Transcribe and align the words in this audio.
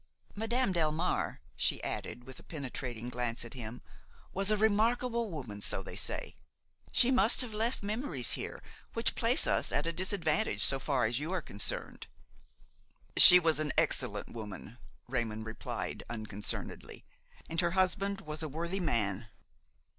Madame 0.33 0.73
Delmare," 0.73 1.41
she 1.55 1.83
added, 1.83 2.23
with 2.23 2.39
a 2.39 2.43
penetrating 2.43 3.07
glance 3.09 3.45
at 3.45 3.53
him, 3.53 3.83
"was 4.33 4.49
a 4.49 4.57
remarkable 4.57 5.29
woman, 5.29 5.61
so 5.61 5.83
they 5.83 5.95
say; 5.95 6.35
she 6.91 7.11
must 7.11 7.41
have 7.41 7.53
left 7.53 7.83
memories 7.83 8.31
here 8.31 8.63
which 8.93 9.13
place 9.13 9.45
us 9.45 9.71
at 9.71 9.85
a 9.85 9.93
disadvantage, 9.93 10.63
so 10.63 10.79
far 10.79 11.05
as 11.05 11.19
you 11.19 11.31
are 11.31 11.39
concerned." 11.39 12.07
"She 13.15 13.37
was 13.37 13.59
an 13.59 13.73
excellent 13.77 14.29
woman," 14.31 14.79
Raymon 15.07 15.43
replied, 15.43 16.01
unconcernedly, 16.09 17.05
"and 17.47 17.61
her 17.61 17.71
husband 17.77 18.21
was 18.21 18.41
a 18.41 18.49
worthy 18.49 18.79
man." 18.79 19.27